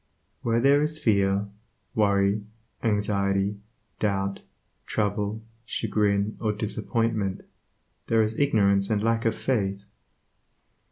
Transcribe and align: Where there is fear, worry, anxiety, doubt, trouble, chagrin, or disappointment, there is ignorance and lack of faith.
Where 0.41 0.59
there 0.59 0.81
is 0.81 0.97
fear, 0.97 1.47
worry, 1.93 2.41
anxiety, 2.81 3.57
doubt, 3.99 4.41
trouble, 4.87 5.43
chagrin, 5.63 6.37
or 6.41 6.53
disappointment, 6.53 7.41
there 8.07 8.23
is 8.23 8.39
ignorance 8.39 8.89
and 8.89 9.03
lack 9.03 9.25
of 9.25 9.35
faith. 9.35 9.85